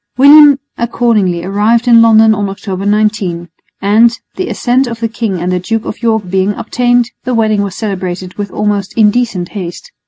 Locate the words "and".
3.83-4.17, 5.39-5.51